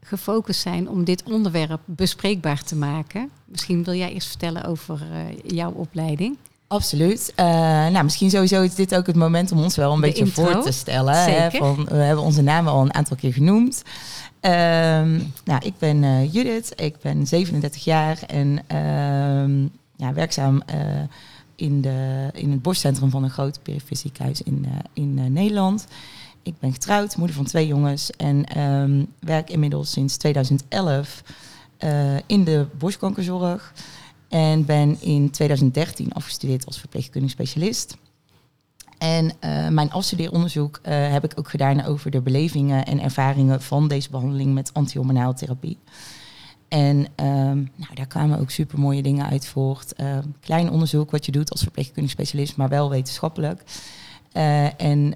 gefocust 0.00 0.60
zijn 0.60 0.88
om 0.88 1.04
dit 1.04 1.22
onderwerp 1.22 1.80
bespreekbaar 1.84 2.62
te 2.62 2.76
maken. 2.76 3.30
Misschien 3.44 3.84
wil 3.84 3.94
jij 3.94 4.12
eerst 4.12 4.28
vertellen 4.28 4.64
over 4.64 5.00
jouw 5.46 5.70
opleiding. 5.70 6.36
Absoluut. 6.72 7.32
Uh, 7.36 7.46
nou, 7.88 8.04
misschien 8.04 8.30
sowieso 8.30 8.62
is 8.62 8.74
dit 8.74 8.94
ook 8.94 9.06
het 9.06 9.16
moment 9.16 9.52
om 9.52 9.58
ons 9.58 9.76
wel 9.76 9.92
een 9.92 10.00
beetje 10.00 10.26
voor 10.26 10.62
te 10.62 10.72
stellen. 10.72 11.14
Hè, 11.14 11.50
van, 11.50 11.84
we 11.84 11.94
hebben 11.94 12.24
onze 12.24 12.42
namen 12.42 12.72
al 12.72 12.82
een 12.82 12.94
aantal 12.94 13.16
keer 13.16 13.32
genoemd. 13.32 13.82
Uh, 14.42 14.50
nou, 15.44 15.60
ik 15.62 15.72
ben 15.78 16.02
uh, 16.02 16.32
Judith, 16.32 16.72
ik 16.76 16.94
ben 17.02 17.26
37 17.26 17.84
jaar 17.84 18.18
en 18.26 18.62
ehm, 18.66 19.62
ja, 19.96 20.12
werkzaam 20.12 20.62
eh, 20.66 20.78
in, 21.56 21.80
de, 21.80 22.28
in 22.32 22.50
het 22.50 22.62
borstcentrum 22.62 23.10
van 23.10 23.22
een 23.22 23.30
groot 23.30 23.62
periferisch 23.62 24.00
ziekenhuis 24.00 24.42
in, 24.42 24.66
in 24.92 25.32
Nederland. 25.32 25.86
Ik 26.42 26.58
ben 26.58 26.72
getrouwd, 26.72 27.16
moeder 27.16 27.36
van 27.36 27.44
twee 27.44 27.66
jongens 27.66 28.10
en 28.10 28.60
um, 28.60 29.06
werk 29.18 29.50
inmiddels 29.50 29.90
sinds 29.90 30.16
2011 30.16 31.22
in 32.26 32.44
de 32.44 32.66
borstkankerzorg. 32.78 33.72
En 34.28 34.64
ben 34.64 35.00
in 35.00 35.30
2013 35.30 36.12
afgestudeerd 36.12 36.66
als 36.66 36.78
verpleegkundig 36.78 37.30
specialist. 37.30 37.96
En 39.00 39.24
uh, 39.24 39.68
mijn 39.68 39.90
afstudeeronderzoek 39.90 40.80
uh, 40.82 41.12
heb 41.12 41.24
ik 41.24 41.32
ook 41.38 41.48
gedaan 41.48 41.84
over 41.84 42.10
de 42.10 42.20
belevingen 42.20 42.86
en 42.86 43.00
ervaringen 43.02 43.62
van 43.62 43.88
deze 43.88 44.10
behandeling 44.10 44.54
met 44.54 44.74
antihormonaal 44.74 45.34
therapie. 45.34 45.78
En 46.68 46.96
um, 46.96 47.70
nou, 47.76 47.94
daar 47.94 48.06
kwamen 48.06 48.38
ook 48.38 48.50
super 48.50 48.78
mooie 48.78 49.02
dingen 49.02 49.26
uit 49.26 49.46
voort. 49.46 49.92
Uh, 49.96 50.18
klein 50.40 50.70
onderzoek 50.70 51.10
wat 51.10 51.26
je 51.26 51.32
doet 51.32 51.50
als 51.50 51.62
verpleegkundig 51.62 52.12
specialist, 52.12 52.56
maar 52.56 52.68
wel 52.68 52.90
wetenschappelijk. 52.90 53.62
En 54.76 55.14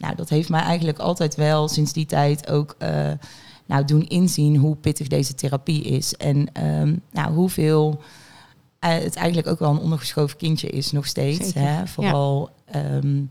nou, 0.00 0.14
dat 0.14 0.28
heeft 0.28 0.48
mij 0.48 0.60
eigenlijk 0.60 0.98
altijd 0.98 1.34
wel 1.34 1.68
sinds 1.68 1.92
die 1.92 2.06
tijd 2.06 2.50
ook 2.50 2.76
nou, 3.66 3.84
doen 3.84 4.08
inzien 4.08 4.56
hoe 4.56 4.76
pittig 4.76 5.08
deze 5.08 5.34
therapie 5.34 5.82
is. 5.82 6.14
En 6.14 6.64
um, 6.64 7.02
nou, 7.10 7.32
hoeveel 7.32 8.00
uh, 8.80 8.90
het 8.90 9.16
eigenlijk 9.16 9.48
ook 9.48 9.58
wel 9.58 9.70
een 9.70 9.78
ondergeschoven 9.78 10.36
kindje 10.36 10.68
is 10.68 10.92
nog 10.92 11.06
steeds. 11.06 11.54
Hè? 11.54 11.86
Vooral 11.86 12.50
ehm, 12.64 13.22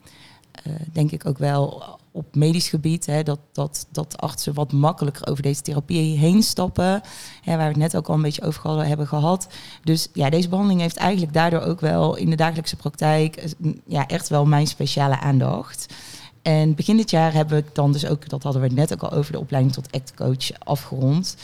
eh, 0.52 0.74
denk 0.92 1.12
ik 1.12 1.26
ook 1.26 1.38
wel 1.38 1.84
op 2.12 2.36
medisch 2.36 2.70
gebied, 2.70 3.06
hè, 3.06 3.24
dat, 3.24 3.40
dat, 3.52 3.88
dat 3.92 4.18
artsen 4.18 4.54
wat 4.54 4.72
makkelijker 4.72 5.28
over 5.28 5.44
deze 5.44 5.62
therapie 5.62 6.18
heen 6.18 6.44
stappen. 6.44 7.02
Hè, 7.42 7.56
waar 7.56 7.58
we 7.58 7.64
het 7.64 7.78
net 7.78 7.96
ook 7.98 8.08
al 8.08 8.16
een 8.16 8.22
beetje 8.22 8.44
over 8.44 8.86
hebben 8.86 9.08
gehad. 9.08 9.48
Dus 9.84 10.10
ja, 10.14 10.30
deze 10.30 10.50
behandeling 10.50 10.82
heeft 10.82 10.98
eigenlijk 10.98 11.34
daardoor 11.34 11.62
ook 11.62 11.80
wel 11.80 12.16
in 12.16 12.30
de 12.30 12.36
dagelijkse 12.36 12.76
praktijk 12.76 13.36
eh, 13.36 13.72
ja, 13.88 14.08
echt 14.08 14.30
wel 14.30 14.46
mijn 14.46 14.68
speciale 14.68 15.20
aandacht. 15.20 15.94
En 16.42 16.76
begin 16.76 16.98
dit 16.98 17.10
jaar 17.10 17.34
hebben 17.34 17.58
we 17.58 17.70
dan 17.74 17.92
dus 17.92 18.06
ook, 18.06 18.30
dat 18.30 18.44
hadden 18.44 18.62
we 18.62 18.68
net 18.68 18.94
ook 18.94 19.04
al 19.04 19.12
over 19.12 19.32
de 19.32 19.40
opleiding 19.40 19.74
tot 19.74 19.92
act 19.92 20.14
coach 20.14 20.60
afgerond. 20.60 21.36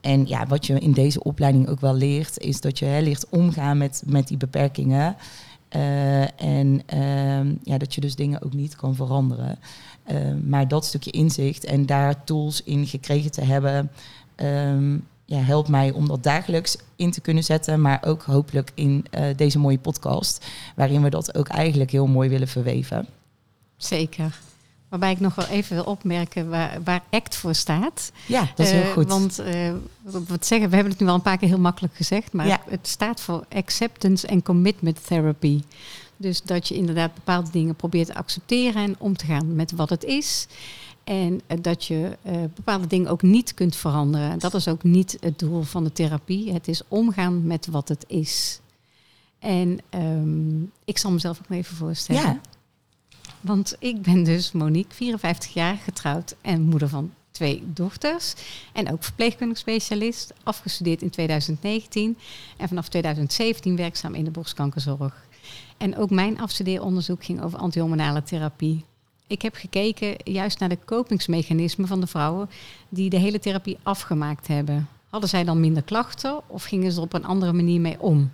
En 0.00 0.26
ja, 0.26 0.46
wat 0.46 0.66
je 0.66 0.78
in 0.78 0.92
deze 0.92 1.22
opleiding 1.22 1.68
ook 1.68 1.80
wel 1.80 1.94
leert, 1.94 2.38
is 2.38 2.60
dat 2.60 2.78
je 2.78 2.84
hè, 2.84 3.00
leert 3.00 3.28
omgaan 3.28 3.78
met, 3.78 4.02
met 4.06 4.28
die 4.28 4.36
beperkingen. 4.36 5.16
Uh, 5.76 6.40
en 6.42 6.82
uh, 6.94 7.54
ja, 7.62 7.78
dat 7.78 7.94
je 7.94 8.00
dus 8.00 8.14
dingen 8.14 8.42
ook 8.42 8.52
niet 8.52 8.76
kan 8.76 8.94
veranderen. 8.94 9.58
Uh, 10.10 10.16
maar 10.44 10.68
dat 10.68 10.84
stukje 10.84 11.10
inzicht 11.10 11.64
en 11.64 11.86
daar 11.86 12.24
tools 12.24 12.62
in 12.62 12.86
gekregen 12.86 13.30
te 13.30 13.44
hebben, 13.44 13.90
um, 14.36 15.06
ja, 15.24 15.38
helpt 15.38 15.68
mij 15.68 15.90
om 15.90 16.08
dat 16.08 16.22
dagelijks 16.22 16.76
in 16.96 17.10
te 17.10 17.20
kunnen 17.20 17.44
zetten. 17.44 17.80
Maar 17.80 18.02
ook 18.04 18.22
hopelijk 18.22 18.72
in 18.74 19.04
uh, 19.10 19.24
deze 19.36 19.58
mooie 19.58 19.78
podcast, 19.78 20.46
waarin 20.76 21.02
we 21.02 21.10
dat 21.10 21.34
ook 21.34 21.48
eigenlijk 21.48 21.90
heel 21.90 22.06
mooi 22.06 22.28
willen 22.28 22.48
verweven. 22.48 23.06
Zeker. 23.84 24.38
Waarbij 24.88 25.10
ik 25.12 25.20
nog 25.20 25.34
wel 25.34 25.46
even 25.46 25.74
wil 25.74 25.84
opmerken 25.84 26.48
waar, 26.48 26.82
waar 26.84 27.02
ACT 27.10 27.36
voor 27.36 27.54
staat. 27.54 28.12
Ja, 28.26 28.40
dat 28.54 28.66
is 28.66 28.72
heel 28.72 28.82
Uh, 28.82 28.92
goed. 28.92 29.08
want 29.08 29.40
uh, 29.40 29.72
wat 30.02 30.46
zeggen, 30.46 30.68
we 30.68 30.74
hebben 30.74 30.92
het 30.92 31.00
nu 31.02 31.08
al 31.08 31.14
een 31.14 31.22
paar 31.22 31.38
keer 31.38 31.48
heel 31.48 31.58
makkelijk 31.58 31.94
gezegd, 31.96 32.32
maar 32.32 32.46
Ja. 32.46 32.60
het 32.68 32.88
staat 32.88 33.20
voor 33.20 33.44
Acceptance 33.48 34.28
and 34.28 34.44
Commitment 34.44 35.06
Therapy. 35.06 35.62
Dus 36.16 36.42
dat 36.42 36.68
je 36.68 36.74
inderdaad 36.74 37.14
bepaalde 37.14 37.50
dingen 37.50 37.74
probeert 37.74 38.06
te 38.06 38.14
accepteren 38.14 38.82
en 38.82 38.94
om 38.98 39.16
te 39.16 39.26
gaan 39.26 39.54
met 39.54 39.72
wat 39.72 39.90
het 39.90 40.04
is. 40.04 40.46
En 41.04 41.40
eh, 41.46 41.58
dat 41.62 41.84
je 41.84 42.16
eh, 42.22 42.34
bepaalde 42.54 42.86
dingen 42.86 43.10
ook 43.10 43.22
niet 43.22 43.54
kunt 43.54 43.76
veranderen. 43.76 44.38
Dat 44.38 44.54
is 44.54 44.68
ook 44.68 44.82
niet 44.82 45.16
het 45.20 45.38
doel 45.38 45.62
van 45.62 45.84
de 45.84 45.92
therapie. 45.92 46.52
Het 46.52 46.68
is 46.68 46.82
omgaan 46.88 47.46
met 47.46 47.66
wat 47.66 47.88
het 47.88 48.04
is. 48.08 48.60
En 49.38 49.78
ehm, 49.90 50.62
ik 50.84 50.98
zal 50.98 51.10
mezelf 51.10 51.38
ook 51.38 51.50
even 51.56 51.76
voorstellen. 51.76 52.22
ja, 52.22 52.40
Want 53.40 53.76
ik 53.78 54.02
ben 54.02 54.24
dus 54.24 54.52
Monique, 54.52 54.94
54 54.94 55.52
jaar, 55.52 55.76
getrouwd 55.76 56.34
en 56.40 56.62
moeder 56.62 56.88
van 56.88 57.12
twee 57.30 57.62
dochters. 57.66 58.34
En 58.72 58.92
ook 58.92 59.04
verpleegkundig 59.04 59.58
specialist, 59.58 60.32
afgestudeerd 60.42 61.02
in 61.02 61.10
2019. 61.10 62.18
En 62.56 62.68
vanaf 62.68 62.88
2017 62.88 63.76
werkzaam 63.76 64.14
in 64.14 64.24
de 64.24 64.30
borstkankerzorg. 64.30 65.26
En 65.76 65.96
ook 65.96 66.10
mijn 66.10 66.40
afstudeeronderzoek 66.40 67.24
ging 67.24 67.42
over 67.42 67.58
antihormonale 67.58 68.22
therapie. 68.22 68.84
Ik 69.26 69.42
heb 69.42 69.54
gekeken 69.54 70.14
juist 70.24 70.58
naar 70.58 70.68
de 70.68 70.78
kopingsmechanismen 70.84 71.88
van 71.88 72.00
de 72.00 72.06
vrouwen 72.06 72.50
die 72.88 73.10
de 73.10 73.18
hele 73.18 73.38
therapie 73.38 73.78
afgemaakt 73.82 74.46
hebben. 74.46 74.88
Hadden 75.08 75.28
zij 75.28 75.44
dan 75.44 75.60
minder 75.60 75.82
klachten 75.82 76.40
of 76.46 76.64
gingen 76.64 76.92
ze 76.92 76.98
er 76.98 77.04
op 77.04 77.12
een 77.12 77.24
andere 77.24 77.52
manier 77.52 77.80
mee 77.80 78.00
om? 78.00 78.30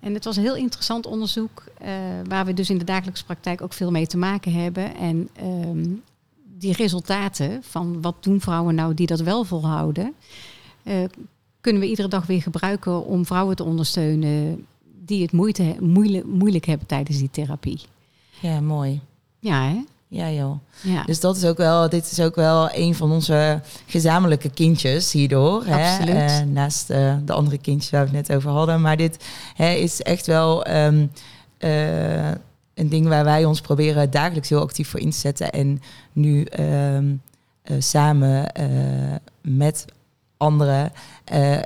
En 0.00 0.14
het 0.14 0.24
was 0.24 0.36
een 0.36 0.42
heel 0.42 0.56
interessant 0.56 1.06
onderzoek, 1.06 1.64
eh, 1.78 1.90
waar 2.28 2.44
we 2.44 2.54
dus 2.54 2.70
in 2.70 2.78
de 2.78 2.84
dagelijkse 2.84 3.24
praktijk 3.24 3.62
ook 3.62 3.72
veel 3.72 3.90
mee 3.90 4.06
te 4.06 4.16
maken 4.16 4.52
hebben. 4.52 4.96
En 4.96 5.28
ehm, 5.32 5.86
die 6.58 6.72
resultaten 6.72 7.62
van 7.62 8.00
wat 8.00 8.16
doen 8.20 8.40
vrouwen 8.40 8.74
nou 8.74 8.94
die 8.94 9.06
dat 9.06 9.20
wel 9.20 9.44
volhouden, 9.44 10.14
eh, 10.82 11.04
kunnen 11.60 11.82
we 11.82 11.88
iedere 11.88 12.08
dag 12.08 12.26
weer 12.26 12.42
gebruiken 12.42 13.04
om 13.04 13.26
vrouwen 13.26 13.56
te 13.56 13.64
ondersteunen 13.64 14.66
die 15.04 15.22
het 15.22 15.32
moeite, 15.32 15.76
moeilijk, 15.80 16.26
moeilijk 16.26 16.64
hebben 16.64 16.86
tijdens 16.86 17.18
die 17.18 17.30
therapie. 17.30 17.80
ja, 18.40 18.60
mooi. 18.60 19.00
Ja, 19.38 19.68
hè? 19.68 19.84
Ja, 20.12 20.30
joh. 20.30 20.58
Ja. 20.82 21.02
Dus 21.02 21.20
dat 21.20 21.36
is 21.36 21.44
ook 21.44 21.56
wel, 21.56 21.88
dit 21.88 22.10
is 22.10 22.20
ook 22.20 22.34
wel 22.34 22.68
een 22.72 22.94
van 22.94 23.12
onze 23.12 23.60
gezamenlijke 23.86 24.50
kindjes 24.50 25.12
hierdoor. 25.12 25.64
Hè? 25.64 25.90
Absoluut. 25.90 26.14
Eh, 26.14 26.40
naast 26.40 26.90
eh, 26.90 27.14
de 27.24 27.32
andere 27.32 27.58
kindjes 27.58 27.90
waar 27.90 28.00
we 28.10 28.16
het 28.16 28.28
net 28.28 28.36
over 28.36 28.50
hadden. 28.50 28.80
Maar 28.80 28.96
dit 28.96 29.24
hè, 29.54 29.72
is 29.72 30.02
echt 30.02 30.26
wel 30.26 30.64
ehm, 30.64 31.06
eh, 31.58 32.28
een 32.74 32.88
ding 32.88 33.08
waar 33.08 33.24
wij 33.24 33.44
ons 33.44 33.60
proberen 33.60 34.10
dagelijks 34.10 34.48
heel 34.48 34.60
actief 34.60 34.88
voor 34.88 35.00
in 35.00 35.10
te 35.10 35.18
zetten. 35.18 35.50
En 35.50 35.82
nu 36.12 36.44
ehm, 36.44 37.14
eh, 37.62 37.76
samen 37.78 38.52
met 39.42 39.84
anderen 40.36 40.92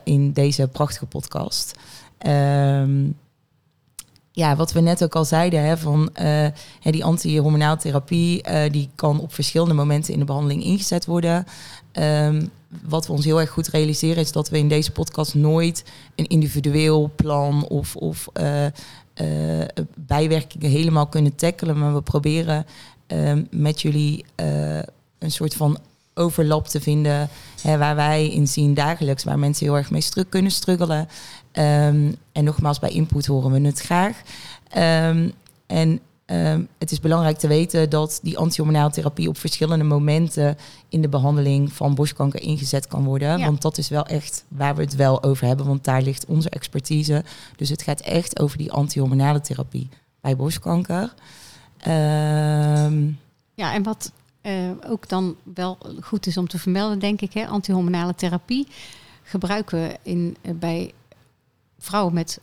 in 0.04 0.32
deze 0.32 0.68
prachtige 0.68 1.06
podcast. 1.06 1.78
Ehm, 2.18 3.06
ja, 4.36 4.56
wat 4.56 4.72
we 4.72 4.80
net 4.80 5.04
ook 5.04 5.14
al 5.14 5.24
zeiden, 5.24 5.64
hè, 5.64 5.76
van 5.78 6.10
eh, 6.12 6.46
die 6.82 7.04
antihormonaal 7.04 7.76
therapie, 7.76 8.42
eh, 8.42 8.72
die 8.72 8.90
kan 8.94 9.20
op 9.20 9.34
verschillende 9.34 9.74
momenten 9.74 10.12
in 10.12 10.18
de 10.18 10.24
behandeling 10.24 10.64
ingezet 10.64 11.06
worden. 11.06 11.46
Ehm, 11.92 12.46
wat 12.82 13.06
we 13.06 13.12
ons 13.12 13.24
heel 13.24 13.40
erg 13.40 13.50
goed 13.50 13.68
realiseren 13.68 14.22
is 14.22 14.32
dat 14.32 14.48
we 14.48 14.58
in 14.58 14.68
deze 14.68 14.92
podcast 14.92 15.34
nooit 15.34 15.84
een 16.14 16.26
individueel 16.26 17.12
plan 17.16 17.66
of, 17.68 17.96
of 17.96 18.28
eh, 18.32 18.66
bijwerkingen 19.94 20.70
helemaal 20.70 21.06
kunnen 21.06 21.34
tackelen. 21.34 21.78
Maar 21.78 21.94
we 21.94 22.02
proberen 22.02 22.66
ehm, 23.06 23.44
met 23.50 23.82
jullie 23.82 24.24
een 25.18 25.30
soort 25.30 25.54
van 25.54 25.78
overlap 26.14 26.68
te 26.68 26.80
vinden 26.80 27.28
hè, 27.62 27.78
waar 27.78 27.96
wij 27.96 28.28
in 28.28 28.48
zien 28.48 28.74
dagelijks, 28.74 29.24
waar 29.24 29.38
mensen 29.38 29.66
heel 29.66 29.76
erg 29.76 29.90
mee 29.90 30.00
stru- 30.00 30.24
kunnen 30.28 30.50
struggelen. 30.50 31.08
Ehm, 31.52 32.12
en 32.32 32.44
nogmaals, 32.44 32.78
bij 32.78 32.90
input 32.90 33.26
horen 33.26 33.50
we 33.52 33.60
het 33.60 33.80
graag. 33.80 34.20
Ehm, 34.68 35.28
en 35.66 36.00
ehm, 36.26 36.62
het 36.78 36.90
is 36.92 37.00
belangrijk 37.00 37.38
te 37.38 37.48
weten 37.48 37.90
dat 37.90 38.18
die 38.22 38.38
antihormonale 38.38 38.90
therapie 38.90 39.28
op 39.28 39.38
verschillende 39.38 39.84
momenten 39.84 40.56
in 40.88 41.02
de 41.02 41.08
behandeling 41.08 41.72
van 41.72 41.94
borstkanker 41.94 42.42
ingezet 42.42 42.86
kan 42.86 43.04
worden. 43.04 43.38
Ja. 43.38 43.44
Want 43.44 43.62
dat 43.62 43.78
is 43.78 43.88
wel 43.88 44.06
echt 44.06 44.44
waar 44.48 44.74
we 44.74 44.82
het 44.82 44.94
wel 44.96 45.22
over 45.22 45.46
hebben, 45.46 45.66
want 45.66 45.84
daar 45.84 46.02
ligt 46.02 46.26
onze 46.26 46.50
expertise. 46.50 47.24
Dus 47.56 47.68
het 47.68 47.82
gaat 47.82 48.00
echt 48.00 48.40
over 48.40 48.58
die 48.58 48.72
antihormonale 48.72 49.40
therapie 49.40 49.88
bij 50.20 50.36
borstkanker. 50.36 51.14
Ja, 53.54 53.74
en 53.74 53.82
wat 53.82 54.12
eh, 54.44 54.70
ook 54.86 55.08
dan 55.08 55.36
wel 55.54 55.78
goed 56.00 56.26
is 56.26 56.36
om 56.36 56.48
te 56.48 56.58
vermelden, 56.58 56.98
denk 56.98 57.20
ik, 57.20 57.32
hè, 57.32 57.46
antihormonale 57.46 58.14
therapie 58.14 58.66
gebruiken 59.22 59.78
we 59.82 59.96
in, 60.02 60.36
eh, 60.42 60.52
bij 60.54 60.92
vrouwen 61.78 62.14
met 62.14 62.40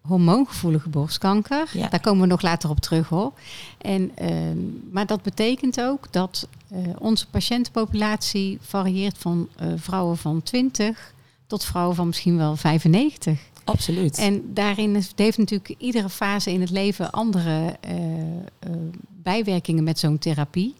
hormoongevoelige 0.00 0.88
borstkanker. 0.88 1.68
Ja. 1.72 1.88
Daar 1.88 2.00
komen 2.00 2.20
we 2.20 2.26
nog 2.26 2.42
later 2.42 2.70
op 2.70 2.80
terug 2.80 3.08
hoor. 3.08 3.32
En, 3.78 4.10
ehm, 4.16 4.58
maar 4.90 5.06
dat 5.06 5.22
betekent 5.22 5.80
ook 5.80 6.12
dat 6.12 6.48
eh, 6.68 6.78
onze 6.98 7.28
patiëntenpopulatie 7.28 8.58
varieert 8.60 9.18
van 9.18 9.48
vrouwen 9.76 10.16
van 10.16 10.42
20 10.42 11.14
tot 11.46 11.64
vrouwen 11.64 11.96
van 11.96 12.06
misschien 12.06 12.36
wel 12.36 12.56
95. 12.56 13.40
absoluut. 13.64 14.18
En 14.18 14.54
daarin 14.54 14.96
is- 14.96 15.12
heeft 15.16 15.38
natuurlijk 15.38 15.74
iedere 15.78 16.08
fase 16.08 16.52
in 16.52 16.60
het 16.60 16.70
leven 16.70 17.10
andere 17.10 17.76
bijwerkingen 19.22 19.84
met 19.84 19.98
zo'n 19.98 20.18
therapie. 20.18 20.74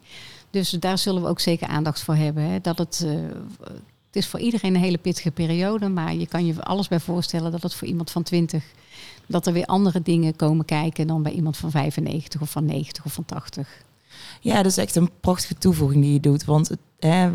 Dus 0.55 0.69
daar 0.69 0.97
zullen 0.97 1.21
we 1.21 1.27
ook 1.27 1.39
zeker 1.39 1.67
aandacht 1.67 2.01
voor 2.01 2.15
hebben. 2.15 2.43
Hè. 2.43 2.59
Dat 2.61 2.77
het, 2.77 3.03
eh, 3.05 3.11
het 4.05 4.15
is 4.15 4.27
voor 4.27 4.39
iedereen 4.39 4.75
een 4.75 4.81
hele 4.81 4.97
pittige 4.97 5.31
periode, 5.31 5.89
maar 5.89 6.15
je 6.15 6.27
kan 6.27 6.45
je 6.45 6.63
alles 6.63 6.87
bij 6.87 6.99
voorstellen 6.99 7.51
dat 7.51 7.63
het 7.63 7.73
voor 7.73 7.87
iemand 7.87 8.11
van 8.11 8.23
20 8.23 8.63
dat 9.27 9.47
er 9.47 9.53
weer 9.53 9.65
andere 9.65 10.01
dingen 10.01 10.35
komen 10.35 10.65
kijken 10.65 11.07
dan 11.07 11.23
bij 11.23 11.31
iemand 11.31 11.57
van 11.57 11.71
95 11.71 12.41
of 12.41 12.49
van 12.49 12.65
90 12.65 13.05
of 13.05 13.13
van 13.13 13.25
80. 13.25 13.67
Ja, 14.39 14.55
dat 14.55 14.65
is 14.65 14.77
echt 14.77 14.95
een 14.95 15.09
prachtige 15.19 15.55
toevoeging 15.55 16.03
die 16.03 16.13
je 16.13 16.19
doet. 16.19 16.45
Want 16.45 16.67
het, 16.67 16.79
hè, 16.99 17.31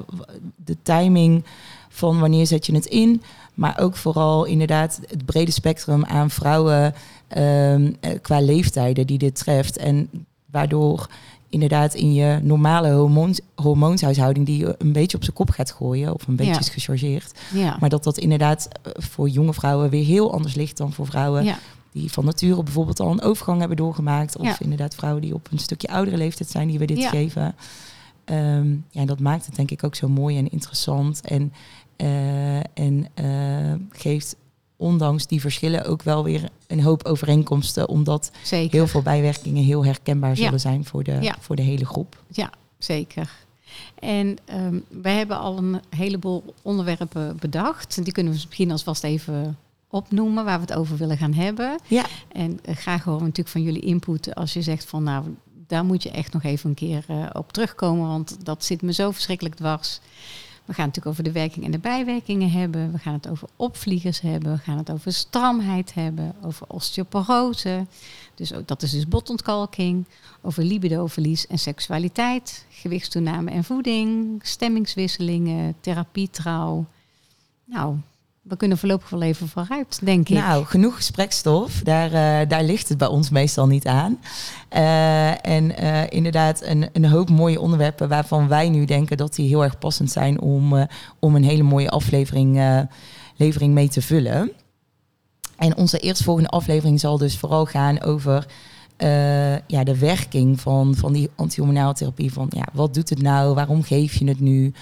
de 0.56 0.76
timing 0.82 1.44
van 1.88 2.20
wanneer 2.20 2.46
zet 2.46 2.66
je 2.66 2.74
het 2.74 2.86
in, 2.86 3.22
maar 3.54 3.78
ook 3.78 3.96
vooral 3.96 4.44
inderdaad 4.44 5.00
het 5.06 5.24
brede 5.24 5.50
spectrum 5.50 6.04
aan 6.04 6.30
vrouwen 6.30 6.94
ehm, 7.28 7.92
eh, 8.00 8.20
qua 8.22 8.40
leeftijden 8.40 9.06
die 9.06 9.18
dit 9.18 9.34
treft. 9.34 9.76
En 9.76 10.10
waardoor 10.46 11.08
inderdaad 11.50 11.94
in 11.94 12.12
je 12.14 12.38
normale 12.42 12.90
hormoons, 12.92 13.40
hormoonshuishouding 13.54 14.46
die 14.46 14.58
je 14.58 14.74
een 14.78 14.92
beetje 14.92 15.16
op 15.16 15.22
zijn 15.22 15.36
kop 15.36 15.50
gaat 15.50 15.70
gooien, 15.72 16.14
of 16.14 16.26
een 16.26 16.36
beetje 16.36 16.52
Ja. 16.52 16.58
is 16.58 16.68
gechargeerd. 16.68 17.38
Ja, 17.54 17.76
Maar 17.80 17.88
dat 17.88 18.04
dat 18.04 18.18
inderdaad 18.18 18.68
eh, 18.82 18.92
voor 18.96 19.28
jonge 19.28 19.54
vrouwen 19.54 19.90
weer 19.90 20.04
heel 20.04 20.32
anders 20.32 20.54
ligt 20.54 20.76
dan 20.76 20.92
voor 20.92 21.06
vrouwen 21.06 21.44
ja, 21.44 21.58
die 21.92 22.12
van 22.12 22.24
nature 22.24 22.62
bijvoorbeeld 22.62 23.00
al 23.00 23.10
een 23.10 23.22
overgang 23.22 23.58
hebben 23.58 23.76
doorgemaakt. 23.76 24.36
Of 24.36 24.60
inderdaad 24.60 24.94
vrouwen 24.94 25.22
die 25.22 25.34
op 25.34 25.48
een 25.50 25.58
stukje 25.58 25.88
oudere 25.88 26.16
leeftijd 26.16 26.50
zijn 26.50 26.68
die 26.68 26.78
we 26.78 26.84
dit 26.84 27.04
geven. 27.04 27.54
Ehm, 28.24 28.76
ja, 28.90 29.04
dat 29.04 29.20
maakt 29.20 29.46
het 29.46 29.54
denk 29.56 29.70
ik 29.70 29.84
ook 29.84 29.94
zo 29.94 30.08
mooi 30.08 30.38
en 30.38 30.50
interessant. 30.50 31.20
En, 31.20 31.52
eh, 31.96 32.56
en 32.56 33.06
eh, 33.14 33.72
geeft 33.90 34.36
ondanks 34.80 35.26
die 35.26 35.40
verschillen 35.40 35.84
ook 35.84 36.02
wel 36.02 36.24
weer 36.24 36.48
een 36.66 36.82
hoop 36.82 37.04
overeenkomsten. 37.04 37.88
Omdat 37.88 38.30
zeker. 38.42 38.72
heel 38.72 38.86
veel 38.86 39.02
bijwerkingen 39.02 39.64
heel 39.64 39.84
herkenbaar 39.84 40.36
zullen 40.36 40.52
Ja. 40.52 40.58
zijn 40.58 40.84
voor 40.84 41.04
de, 41.04 41.16
Ja. 41.20 41.34
voor 41.40 41.56
de 41.56 41.62
hele 41.62 41.86
groep. 41.86 42.22
Ja, 42.28 42.50
zeker. 42.78 43.30
En 43.98 44.36
ehm, 44.44 44.78
wij 44.88 45.14
hebben 45.16 45.38
al 45.38 45.58
een 45.58 45.80
heleboel 45.96 46.54
onderwerpen 46.62 47.36
bedacht. 47.40 48.04
Die 48.04 48.12
kunnen 48.12 48.32
we 48.32 48.38
misschien 48.44 48.70
alvast 48.70 49.04
even 49.04 49.58
opnoemen 49.90 50.44
waar 50.44 50.60
we 50.60 50.66
het 50.66 50.74
over 50.78 50.96
willen 50.96 51.16
gaan 51.16 51.32
hebben. 51.34 51.78
Ja, 51.86 52.04
En 52.32 52.58
eh, 52.64 52.76
graag 52.76 53.04
horen 53.04 53.18
we 53.20 53.24
natuurlijk 53.26 53.48
van 53.56 53.62
jullie 53.62 53.80
input 53.82 54.34
als 54.34 54.52
je 54.52 54.62
zegt 54.62 54.84
van 54.84 55.02
nou, 55.02 55.24
daar 55.66 55.84
moet 55.84 56.02
je 56.02 56.10
echt 56.10 56.32
nog 56.32 56.42
even 56.42 56.68
een 56.68 56.76
keer 56.76 57.04
eh, 57.08 57.26
op 57.32 57.52
terugkomen, 57.52 58.08
want 58.08 58.36
dat 58.42 58.64
zit 58.64 58.82
me 58.82 58.92
zo 58.92 59.10
verschrikkelijk 59.10 59.54
dwars. 59.54 60.00
We 60.70 60.76
gaan 60.76 60.86
het 60.86 60.96
natuurlijk 60.96 61.06
over 61.06 61.32
de 61.32 61.40
werking 61.40 61.64
en 61.64 61.70
de 61.70 61.78
bijwerkingen 61.78 62.50
hebben. 62.50 62.92
We 62.92 62.98
gaan 62.98 63.12
het 63.12 63.28
over 63.28 63.48
opvliegers 63.56 64.20
hebben. 64.20 64.52
We 64.52 64.58
gaan 64.58 64.78
het 64.78 64.90
over 64.90 65.12
stramheid 65.12 65.94
hebben. 65.94 66.34
Over 66.42 66.66
osteoporose. 66.68 67.86
Dus 68.34 68.52
ook, 68.52 68.68
dat 68.68 68.82
is 68.82 68.90
dus 68.90 69.08
botontkalking. 69.08 70.04
Over 70.40 70.64
libidoverlies 70.64 71.46
en 71.46 71.58
seksualiteit. 71.58 72.66
Gewichtstoename 72.68 73.50
en 73.50 73.64
voeding. 73.64 74.40
Stemmingswisselingen. 74.42 75.74
Therapietrouw. 75.80 76.86
Nou, 77.64 77.96
we 78.42 78.56
kunnen 78.56 78.78
voorlopig 78.78 79.10
wel 79.10 79.22
even 79.22 79.48
vooruit, 79.48 80.00
denk 80.04 80.28
ik. 80.28 80.36
Nou, 80.36 80.64
genoeg 80.64 80.96
gesprekstof. 80.96 81.80
Daar, 81.82 82.06
uh, 82.06 82.48
daar 82.48 82.62
ligt 82.62 82.88
het 82.88 82.98
bij 82.98 83.08
ons 83.08 83.30
meestal 83.30 83.66
niet 83.66 83.86
aan. 83.86 84.18
Uh, 84.72 85.46
en 85.46 85.82
uh, 85.82 86.02
inderdaad, 86.08 86.62
een, 86.62 86.88
een 86.92 87.04
hoop 87.04 87.30
mooie 87.30 87.60
onderwerpen 87.60 88.08
waarvan 88.08 88.48
wij 88.48 88.68
nu 88.68 88.84
denken 88.84 89.16
dat 89.16 89.34
die 89.34 89.48
heel 89.48 89.62
erg 89.62 89.78
passend 89.78 90.10
zijn 90.10 90.40
om, 90.40 90.88
om 91.18 91.34
een 91.34 91.44
hele 91.44 91.62
mooie 91.62 91.90
aflevering 91.90 92.86
levering 93.36 93.74
mee 93.74 93.88
te 93.88 94.02
vullen. 94.02 94.52
En 95.56 95.76
onze 95.76 95.98
eerstvolgende 95.98 96.48
aflevering 96.48 97.00
zal 97.00 97.18
dus 97.18 97.38
vooral 97.38 97.66
gaan 97.66 98.00
over 98.00 98.46
ja, 99.66 99.84
de 99.84 99.98
werking 99.98 100.60
van, 100.60 100.94
van 100.94 101.12
die 101.12 101.30
antihormonale 101.36 101.94
therapie. 101.94 102.32
Van 102.32 102.46
ja, 102.50 102.64
wat 102.72 102.94
doet 102.94 103.08
het 103.08 103.22
nou? 103.22 103.54
Waarom 103.54 103.82
geef 103.82 104.14
je 104.14 104.28
het 104.28 104.40
nu? 104.40 104.72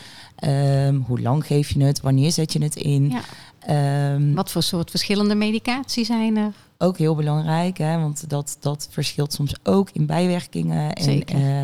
Um, 0.44 1.04
hoe 1.06 1.20
lang 1.20 1.46
geef 1.46 1.70
je 1.70 1.84
het? 1.84 2.00
Wanneer 2.00 2.32
zet 2.32 2.52
je 2.52 2.62
het 2.62 2.76
in? 2.76 3.10
Ja. 3.10 4.14
Um, 4.14 4.34
Wat 4.34 4.50
voor 4.50 4.62
soort 4.62 4.90
verschillende 4.90 5.34
medicatie 5.34 6.04
zijn 6.04 6.36
er? 6.36 6.52
Ook 6.78 6.98
heel 6.98 7.14
belangrijk, 7.14 7.78
hè, 7.78 7.98
want 8.00 8.30
dat, 8.30 8.56
dat 8.60 8.88
verschilt 8.90 9.32
soms 9.32 9.54
ook 9.62 9.90
in 9.92 10.06
bijwerkingen 10.06 10.92
en 10.92 11.36
uh, 11.36 11.62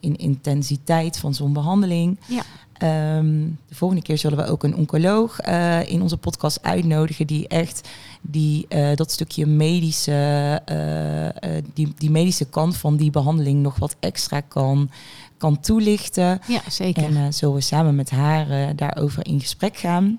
in 0.00 0.16
intensiteit 0.16 1.18
van 1.18 1.34
zo'n 1.34 1.52
behandeling. 1.52 2.18
Ja. 2.26 2.42
Um, 2.82 3.58
de 3.68 3.74
volgende 3.74 4.02
keer 4.02 4.18
zullen 4.18 4.38
we 4.38 4.46
ook 4.46 4.62
een 4.62 4.76
oncoloog 4.76 5.46
uh, 5.46 5.90
in 5.90 6.02
onze 6.02 6.16
podcast 6.16 6.62
uitnodigen 6.62 7.26
die 7.26 7.48
echt 7.48 7.88
die, 8.20 8.66
uh, 8.68 8.94
dat 8.94 9.10
stukje 9.10 9.46
medische, 9.46 10.62
die, 11.74 11.92
die 11.96 12.10
medische 12.10 12.44
kant 12.44 12.76
van 12.76 12.96
die 12.96 13.10
behandeling 13.10 13.62
nog 13.62 13.78
wat 13.78 13.96
extra 14.00 14.40
kan, 14.40 14.90
kan 15.36 15.60
toelichten. 15.60 16.40
Ja, 16.46 16.60
zeker. 16.68 17.16
En 17.16 17.34
zullen 17.34 17.54
we 17.54 17.60
samen 17.60 17.94
met 17.94 18.10
haar 18.10 18.76
daarover 18.76 19.26
in 19.26 19.40
gesprek 19.40 19.76
gaan. 19.76 20.18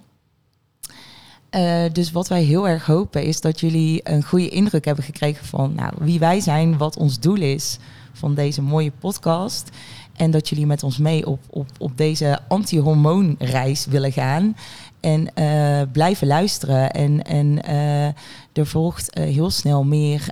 Uh, 1.55 1.83
dus 1.91 2.11
wat 2.11 2.27
wij 2.27 2.43
heel 2.43 2.67
erg 2.67 2.85
hopen 2.85 3.23
is 3.23 3.41
dat 3.41 3.59
jullie 3.59 3.99
een 4.03 4.23
goede 4.23 4.49
indruk 4.49 4.85
hebben 4.85 5.03
gekregen 5.03 5.45
van 5.45 5.73
nou, 5.75 5.93
wie 5.99 6.19
wij 6.19 6.39
zijn, 6.39 6.77
wat 6.77 6.97
ons 6.97 7.19
doel 7.19 7.41
is 7.41 7.77
van 8.13 8.33
deze 8.33 8.61
mooie 8.61 8.91
podcast. 8.99 9.69
En 10.15 10.31
dat 10.31 10.49
jullie 10.49 10.65
met 10.65 10.83
ons 10.83 10.97
mee 10.97 11.25
op, 11.25 11.39
op, 11.49 11.67
op 11.77 11.97
deze 11.97 12.39
anti-hormoonreis 12.47 13.85
willen 13.85 14.11
gaan. 14.11 14.55
En 14.99 15.27
uh, 15.35 15.81
blijven 15.91 16.27
luisteren. 16.27 16.91
En, 16.91 17.23
en 17.23 17.59
uh, 17.69 18.05
er 18.53 18.65
volgt 18.65 19.17
heel 19.17 19.49
snel 19.49 19.83
meer 19.83 20.27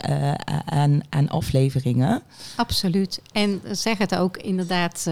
aan, 0.66 1.02
aan 1.10 1.30
afleveringen. 1.30 2.22
Absoluut. 2.56 3.22
En 3.32 3.62
zeg 3.72 3.98
het 3.98 4.16
ook 4.16 4.38
inderdaad, 4.38 5.10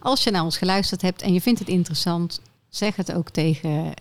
als 0.00 0.24
je 0.24 0.30
naar 0.30 0.44
ons 0.44 0.58
geluisterd 0.58 1.02
hebt 1.02 1.22
en 1.22 1.32
je 1.32 1.40
vindt 1.40 1.58
het 1.58 1.68
interessant, 1.68 2.40
Zeg 2.68 2.96
het 2.96 3.12
ook 3.12 3.30
tegen 3.30 3.94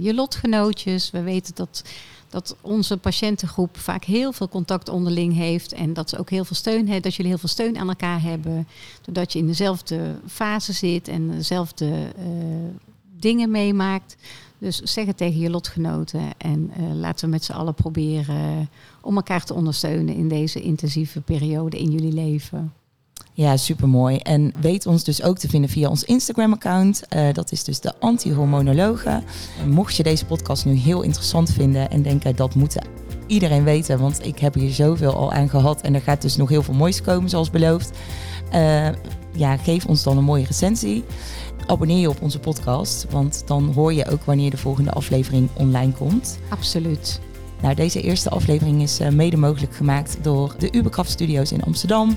je 0.00 0.14
lotgenootjes. 0.14 1.10
We 1.10 1.22
weten 1.22 1.54
dat, 1.54 1.84
dat 2.32 2.56
onze 2.60 2.96
patiëntengroep 2.96 3.78
vaak 3.78 4.04
heel 4.04 4.32
veel 4.32 4.48
contact 4.48 4.88
onderling 4.88 5.34
heeft. 5.34 5.72
En 5.72 5.92
dat 5.92 6.08
ze 6.08 6.18
ook 6.18 6.30
heel 6.30 6.44
veel 6.44 6.56
steun 6.56 6.84
hebben. 6.84 7.02
Dat 7.02 7.14
jullie 7.14 7.30
heel 7.30 7.40
veel 7.40 7.48
steun 7.48 7.78
aan 7.78 7.88
elkaar 7.88 8.22
hebben. 8.22 8.68
Doordat 9.02 9.32
je 9.32 9.38
in 9.38 9.46
dezelfde 9.46 10.14
fase 10.26 10.72
zit 10.72 11.08
en 11.08 11.28
dezelfde 11.28 11.86
uh, 11.86 12.24
dingen 13.18 13.50
meemaakt. 13.50 14.16
Dus 14.58 14.80
zeg 14.80 15.06
het 15.06 15.16
tegen 15.16 15.40
je 15.40 15.50
lotgenoten. 15.50 16.38
En 16.38 16.70
uh, 16.78 16.94
laten 16.94 17.24
we 17.24 17.30
met 17.30 17.44
z'n 17.44 17.52
allen 17.52 17.74
proberen 17.74 18.70
om 19.00 19.16
elkaar 19.16 19.44
te 19.44 19.54
ondersteunen 19.54 20.14
in 20.14 20.28
deze 20.28 20.60
intensieve 20.60 21.20
periode 21.20 21.78
in 21.78 21.90
jullie 21.90 22.12
leven. 22.12 22.72
Ja, 23.34 23.56
supermooi. 23.56 24.16
En 24.16 24.52
weet 24.60 24.86
ons 24.86 25.04
dus 25.04 25.22
ook 25.22 25.38
te 25.38 25.48
vinden 25.48 25.70
via 25.70 25.88
ons 25.88 26.04
Instagram-account. 26.04 27.02
Uh, 27.16 27.32
dat 27.32 27.52
is 27.52 27.64
dus 27.64 27.80
de 27.80 27.92
Antihormonologen. 28.00 29.24
Mocht 29.66 29.96
je 29.96 30.02
deze 30.02 30.26
podcast 30.26 30.64
nu 30.64 30.72
heel 30.72 31.02
interessant 31.02 31.50
vinden 31.50 31.90
en 31.90 32.02
denken 32.02 32.36
dat 32.36 32.54
moet 32.54 32.76
iedereen 33.26 33.64
weten, 33.64 33.98
want 33.98 34.26
ik 34.26 34.38
heb 34.38 34.54
hier 34.54 34.72
zoveel 34.72 35.14
al 35.14 35.32
aan 35.32 35.48
gehad 35.48 35.80
en 35.80 35.94
er 35.94 36.00
gaat 36.00 36.22
dus 36.22 36.36
nog 36.36 36.48
heel 36.48 36.62
veel 36.62 36.74
moois 36.74 37.02
komen, 37.02 37.30
zoals 37.30 37.50
beloofd. 37.50 37.90
Uh, 38.54 38.88
ja, 39.32 39.56
geef 39.56 39.86
ons 39.86 40.02
dan 40.02 40.16
een 40.16 40.24
mooie 40.24 40.44
recensie. 40.44 41.04
Abonneer 41.66 41.98
je 41.98 42.08
op 42.08 42.22
onze 42.22 42.38
podcast, 42.38 43.06
want 43.10 43.42
dan 43.46 43.72
hoor 43.74 43.92
je 43.92 44.10
ook 44.10 44.24
wanneer 44.24 44.50
de 44.50 44.56
volgende 44.56 44.92
aflevering 44.92 45.48
online 45.52 45.92
komt. 45.92 46.38
Absoluut. 46.48 47.20
Nou, 47.62 47.74
deze 47.74 48.00
eerste 48.00 48.30
aflevering 48.30 48.82
is 48.82 49.00
uh, 49.00 49.08
mede 49.08 49.36
mogelijk 49.36 49.74
gemaakt 49.74 50.16
door 50.22 50.54
de 50.58 50.68
Uberkraft 50.72 51.10
Studios 51.10 51.52
in 51.52 51.62
Amsterdam 51.62 52.16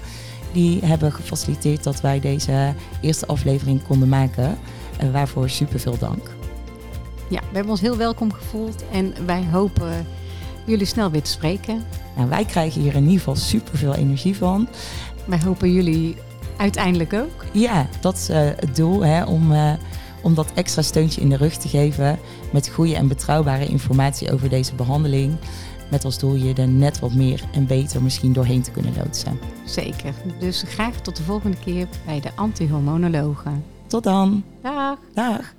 die 0.55 0.79
hebben 0.85 1.11
gefaciliteerd 1.11 1.83
dat 1.83 2.01
wij 2.01 2.19
deze 2.19 2.73
eerste 3.01 3.27
aflevering 3.27 3.83
konden 3.87 4.09
maken. 4.09 4.57
En 4.97 5.11
waarvoor 5.11 5.49
super 5.49 5.79
veel 5.79 5.97
dank. 5.97 6.29
Ja, 7.29 7.39
we 7.39 7.55
hebben 7.55 7.71
ons 7.71 7.81
heel 7.81 7.97
welkom 7.97 8.33
gevoeld 8.33 8.83
en 8.91 9.13
wij 9.25 9.43
hopen 9.51 10.05
jullie 10.65 10.85
snel 10.85 11.11
weer 11.11 11.21
te 11.21 11.31
spreken. 11.31 11.83
Nou, 12.15 12.29
wij 12.29 12.45
krijgen 12.45 12.81
hier 12.81 12.95
in 12.95 13.03
ieder 13.03 13.17
geval 13.17 13.35
super 13.35 13.77
veel 13.77 13.93
energie 13.93 14.35
van. 14.35 14.67
Wij 15.25 15.39
hopen 15.45 15.71
jullie 15.71 16.15
uiteindelijk 16.57 17.13
ook. 17.13 17.45
Ja, 17.51 17.87
dat 18.01 18.15
is 18.15 18.29
uh, 18.29 18.37
het 18.37 18.75
doel, 18.75 19.05
hè, 19.05 19.23
om, 19.23 19.51
uh, 19.51 19.73
om 20.21 20.33
dat 20.35 20.51
extra 20.53 20.81
steuntje 20.81 21.21
in 21.21 21.29
de 21.29 21.37
rug 21.37 21.57
te 21.57 21.67
geven 21.67 22.19
met 22.51 22.67
goede 22.67 22.95
en 22.95 23.07
betrouwbare 23.07 23.65
informatie 23.65 24.33
over 24.33 24.49
deze 24.49 24.75
behandeling. 24.75 25.35
Met 25.95 26.05
als 26.05 26.19
doel 26.19 26.34
je 26.34 26.53
er 26.53 26.67
net 26.67 26.99
wat 26.99 27.13
meer 27.13 27.43
en 27.51 27.67
beter 27.67 28.03
misschien 28.03 28.34
doorheen 28.34 28.62
te 28.62 28.71
kunnen 28.71 28.93
loodsen. 28.97 29.39
Zeker. 29.65 30.13
Dus 30.39 30.63
graag 30.67 31.01
tot 31.01 31.15
de 31.15 31.23
volgende 31.23 31.58
keer 31.58 31.88
bij 32.05 32.19
de 32.19 32.29
antihormonologen. 32.36 33.63
Tot 33.88 34.03
dan. 34.03 34.43
Dag. 34.62 34.97
Dag. 35.13 35.53